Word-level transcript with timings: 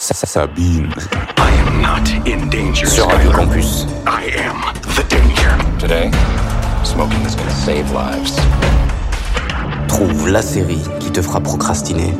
Sabine. 0.00 0.88
I 1.36 1.50
am 1.66 1.82
not 1.82 2.08
in 2.24 2.48
danger. 2.50 2.86
Sur 2.86 3.06
Radio 3.06 3.32
Campus. 3.32 3.84
I 4.06 4.30
am 4.38 4.62
the 4.94 5.02
danger. 5.08 5.50
Today, 5.80 6.10
smoking 6.84 7.20
is 7.26 7.34
gonna 7.34 7.50
save 7.50 7.92
lives. 7.92 8.36
Trouve 9.88 10.28
la 10.28 10.42
série 10.42 10.80
qui 11.00 11.10
te 11.10 11.20
fera 11.20 11.40
procrastiner. 11.40 12.14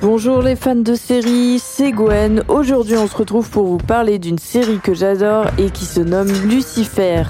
Bonjour 0.00 0.42
les 0.42 0.54
fans 0.54 0.76
de 0.76 0.94
série, 0.94 1.58
c'est 1.58 1.90
Gwen. 1.90 2.44
Aujourd'hui 2.46 2.96
on 2.96 3.08
se 3.08 3.16
retrouve 3.16 3.50
pour 3.50 3.66
vous 3.66 3.78
parler 3.78 4.20
d'une 4.20 4.38
série 4.38 4.78
que 4.78 4.94
j'adore 4.94 5.46
et 5.58 5.70
qui 5.70 5.86
se 5.86 6.00
nomme 6.00 6.30
Lucifer. 6.44 7.24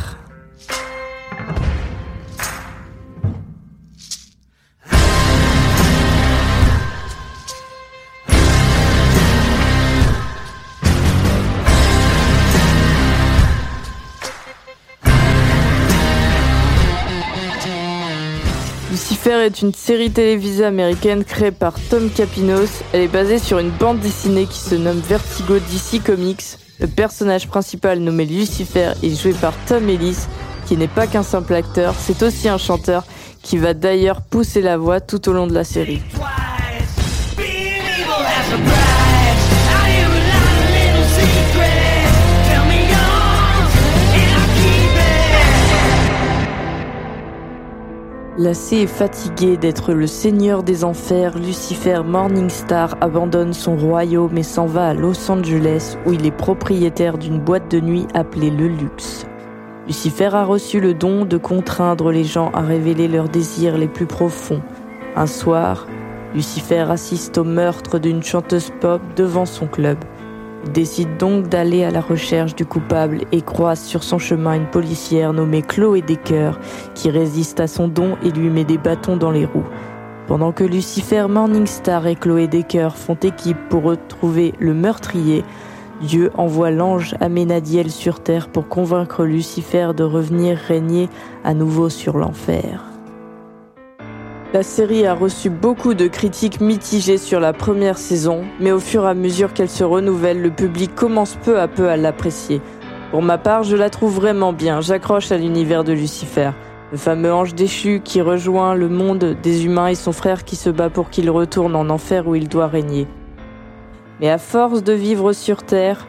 Lucifer 19.24 19.46
est 19.46 19.62
une 19.62 19.72
série 19.72 20.10
télévisée 20.10 20.66
américaine 20.66 21.24
créée 21.24 21.50
par 21.50 21.72
Tom 21.88 22.10
Capinos. 22.10 22.68
Elle 22.92 23.00
est 23.00 23.08
basée 23.08 23.38
sur 23.38 23.58
une 23.58 23.70
bande 23.70 23.98
dessinée 24.00 24.44
qui 24.44 24.58
se 24.58 24.74
nomme 24.74 25.00
Vertigo 25.00 25.54
DC 25.54 26.04
Comics. 26.04 26.58
Le 26.78 26.86
personnage 26.88 27.48
principal 27.48 28.00
nommé 28.00 28.26
Lucifer 28.26 28.92
est 29.02 29.18
joué 29.18 29.32
par 29.32 29.54
Tom 29.66 29.88
Ellis, 29.88 30.26
qui 30.66 30.76
n'est 30.76 30.88
pas 30.88 31.06
qu'un 31.06 31.22
simple 31.22 31.54
acteur, 31.54 31.94
c'est 31.98 32.22
aussi 32.22 32.50
un 32.50 32.58
chanteur 32.58 33.04
qui 33.42 33.56
va 33.56 33.72
d'ailleurs 33.72 34.20
pousser 34.20 34.60
la 34.60 34.76
voix 34.76 35.00
tout 35.00 35.26
au 35.30 35.32
long 35.32 35.46
de 35.46 35.54
la 35.54 35.64
série. 35.64 36.02
Lassé 48.36 48.78
et 48.78 48.86
fatigué 48.88 49.56
d'être 49.56 49.92
le 49.92 50.08
seigneur 50.08 50.64
des 50.64 50.82
enfers, 50.82 51.38
Lucifer 51.38 52.00
Morningstar 52.04 52.96
abandonne 53.00 53.52
son 53.52 53.76
royaume 53.76 54.36
et 54.36 54.42
s'en 54.42 54.66
va 54.66 54.88
à 54.88 54.94
Los 54.94 55.30
Angeles 55.30 55.96
où 56.04 56.12
il 56.12 56.26
est 56.26 56.36
propriétaire 56.36 57.16
d'une 57.16 57.38
boîte 57.38 57.70
de 57.70 57.78
nuit 57.78 58.08
appelée 58.12 58.50
Le 58.50 58.66
Luxe. 58.66 59.24
Lucifer 59.86 60.30
a 60.34 60.44
reçu 60.44 60.80
le 60.80 60.94
don 60.94 61.24
de 61.24 61.36
contraindre 61.36 62.10
les 62.10 62.24
gens 62.24 62.50
à 62.54 62.62
révéler 62.62 63.06
leurs 63.06 63.28
désirs 63.28 63.78
les 63.78 63.86
plus 63.86 64.06
profonds. 64.06 64.62
Un 65.14 65.28
soir, 65.28 65.86
Lucifer 66.34 66.86
assiste 66.90 67.38
au 67.38 67.44
meurtre 67.44 68.00
d'une 68.00 68.24
chanteuse 68.24 68.72
pop 68.80 69.00
devant 69.14 69.46
son 69.46 69.68
club. 69.68 69.98
Décide 70.72 71.16
donc 71.18 71.48
d'aller 71.48 71.84
à 71.84 71.90
la 71.90 72.00
recherche 72.00 72.54
du 72.54 72.64
coupable 72.64 73.20
et 73.32 73.42
croise 73.42 73.80
sur 73.80 74.02
son 74.02 74.18
chemin 74.18 74.54
une 74.54 74.66
policière 74.66 75.32
nommée 75.32 75.62
Chloé 75.62 76.02
Decker 76.02 76.52
qui 76.94 77.10
résiste 77.10 77.60
à 77.60 77.66
son 77.66 77.86
don 77.86 78.16
et 78.22 78.30
lui 78.30 78.48
met 78.48 78.64
des 78.64 78.78
bâtons 78.78 79.16
dans 79.16 79.30
les 79.30 79.44
roues. 79.44 79.66
Pendant 80.26 80.52
que 80.52 80.64
Lucifer 80.64 81.26
Morningstar 81.28 82.06
et 82.06 82.16
Chloé 82.16 82.48
Decker 82.48 82.96
font 82.96 83.16
équipe 83.16 83.68
pour 83.68 83.82
retrouver 83.82 84.54
le 84.58 84.72
meurtrier, 84.72 85.44
Dieu 86.00 86.30
envoie 86.34 86.70
l'ange 86.70 87.14
Aménadiel 87.20 87.90
sur 87.90 88.20
terre 88.20 88.48
pour 88.48 88.66
convaincre 88.68 89.24
Lucifer 89.24 89.90
de 89.94 90.02
revenir 90.02 90.56
régner 90.56 91.08
à 91.44 91.54
nouveau 91.54 91.88
sur 91.88 92.16
l'enfer. 92.16 92.93
La 94.54 94.62
série 94.62 95.04
a 95.04 95.14
reçu 95.14 95.50
beaucoup 95.50 95.94
de 95.94 96.06
critiques 96.06 96.60
mitigées 96.60 97.18
sur 97.18 97.40
la 97.40 97.52
première 97.52 97.98
saison, 97.98 98.42
mais 98.60 98.70
au 98.70 98.78
fur 98.78 99.04
et 99.04 99.08
à 99.08 99.14
mesure 99.14 99.52
qu'elle 99.52 99.68
se 99.68 99.82
renouvelle, 99.82 100.40
le 100.40 100.52
public 100.52 100.94
commence 100.94 101.34
peu 101.34 101.58
à 101.58 101.66
peu 101.66 101.88
à 101.88 101.96
l'apprécier. 101.96 102.62
Pour 103.10 103.20
ma 103.20 103.36
part, 103.36 103.64
je 103.64 103.74
la 103.74 103.90
trouve 103.90 104.14
vraiment 104.14 104.52
bien, 104.52 104.80
j'accroche 104.80 105.32
à 105.32 105.38
l'univers 105.38 105.82
de 105.82 105.92
Lucifer. 105.92 106.52
Le 106.92 106.98
fameux 106.98 107.32
ange 107.32 107.56
déchu 107.56 108.00
qui 108.04 108.20
rejoint 108.20 108.76
le 108.76 108.88
monde 108.88 109.36
des 109.42 109.66
humains 109.66 109.88
et 109.88 109.96
son 109.96 110.12
frère 110.12 110.44
qui 110.44 110.54
se 110.54 110.70
bat 110.70 110.88
pour 110.88 111.10
qu'il 111.10 111.30
retourne 111.30 111.74
en 111.74 111.90
enfer 111.90 112.28
où 112.28 112.36
il 112.36 112.48
doit 112.48 112.68
régner. 112.68 113.08
Mais 114.20 114.30
à 114.30 114.38
force 114.38 114.84
de 114.84 114.92
vivre 114.92 115.32
sur 115.32 115.64
Terre, 115.64 116.06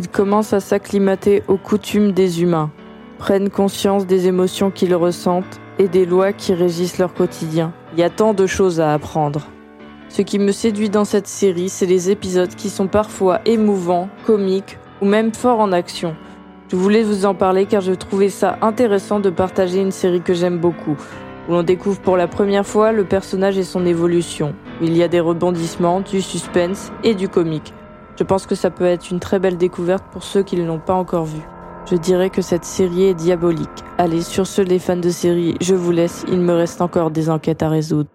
il 0.00 0.08
commence 0.08 0.52
à 0.52 0.58
s'acclimater 0.58 1.44
aux 1.46 1.58
coutumes 1.58 2.10
des 2.10 2.42
humains, 2.42 2.72
prennent 3.18 3.50
conscience 3.50 4.04
des 4.04 4.26
émotions 4.26 4.72
qu'ils 4.72 4.96
ressentent 4.96 5.60
et 5.78 5.88
des 5.88 6.04
lois 6.04 6.32
qui 6.32 6.54
régissent 6.54 6.98
leur 6.98 7.14
quotidien. 7.14 7.72
Il 7.92 8.00
y 8.00 8.02
a 8.02 8.10
tant 8.10 8.34
de 8.34 8.46
choses 8.46 8.80
à 8.80 8.92
apprendre. 8.92 9.46
Ce 10.08 10.22
qui 10.22 10.38
me 10.38 10.52
séduit 10.52 10.90
dans 10.90 11.04
cette 11.04 11.26
série, 11.26 11.68
c'est 11.68 11.86
les 11.86 12.10
épisodes 12.10 12.54
qui 12.54 12.70
sont 12.70 12.86
parfois 12.86 13.40
émouvants, 13.44 14.08
comiques 14.26 14.78
ou 15.00 15.06
même 15.06 15.34
forts 15.34 15.60
en 15.60 15.72
action. 15.72 16.16
Je 16.70 16.76
voulais 16.76 17.02
vous 17.02 17.24
en 17.24 17.34
parler 17.34 17.66
car 17.66 17.80
je 17.80 17.92
trouvais 17.92 18.28
ça 18.28 18.58
intéressant 18.60 19.20
de 19.20 19.30
partager 19.30 19.80
une 19.80 19.90
série 19.90 20.20
que 20.20 20.34
j'aime 20.34 20.58
beaucoup, 20.58 20.96
où 21.48 21.52
l'on 21.52 21.62
découvre 21.62 22.00
pour 22.00 22.16
la 22.16 22.26
première 22.26 22.66
fois 22.66 22.92
le 22.92 23.04
personnage 23.04 23.56
et 23.58 23.62
son 23.62 23.86
évolution, 23.86 24.54
il 24.82 24.96
y 24.96 25.02
a 25.02 25.08
des 25.08 25.20
rebondissements, 25.20 26.00
du 26.00 26.20
suspense 26.20 26.92
et 27.04 27.14
du 27.14 27.28
comique. 27.28 27.72
Je 28.18 28.24
pense 28.24 28.46
que 28.46 28.54
ça 28.54 28.70
peut 28.70 28.84
être 28.84 29.10
une 29.10 29.20
très 29.20 29.38
belle 29.38 29.56
découverte 29.56 30.04
pour 30.10 30.24
ceux 30.24 30.42
qui 30.42 30.56
ne 30.56 30.66
l'ont 30.66 30.80
pas 30.80 30.94
encore 30.94 31.24
vu. 31.24 31.40
Je 31.90 31.96
dirais 31.96 32.28
que 32.28 32.42
cette 32.42 32.66
série 32.66 33.04
est 33.04 33.14
diabolique. 33.14 33.68
Allez, 33.96 34.20
sur 34.20 34.46
ce 34.46 34.60
les 34.60 34.78
fans 34.78 34.96
de 34.96 35.08
série, 35.08 35.54
je 35.62 35.74
vous 35.74 35.90
laisse, 35.90 36.26
il 36.28 36.38
me 36.40 36.52
reste 36.52 36.82
encore 36.82 37.10
des 37.10 37.30
enquêtes 37.30 37.62
à 37.62 37.70
résoudre. 37.70 38.10